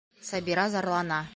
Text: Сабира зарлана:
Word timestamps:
Сабира 0.29 0.63
зарлана: 0.77 1.23